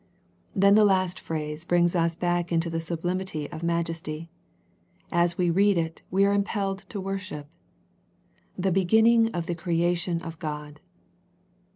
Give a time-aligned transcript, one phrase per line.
[0.55, 4.31] Then the last phrase brings us back into the sublimity of majesty.
[5.11, 7.47] As we read it, we are impelled to worship."
[8.57, 10.79] The beginning of the creation of God."